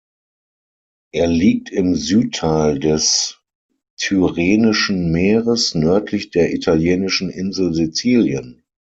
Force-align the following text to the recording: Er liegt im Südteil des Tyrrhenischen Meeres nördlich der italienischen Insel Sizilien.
Er 1.13 1.27
liegt 1.27 1.69
im 1.69 1.93
Südteil 1.93 2.79
des 2.79 3.39
Tyrrhenischen 3.99 5.11
Meeres 5.11 5.75
nördlich 5.75 6.31
der 6.31 6.55
italienischen 6.55 7.29
Insel 7.29 7.75
Sizilien. 7.75 8.63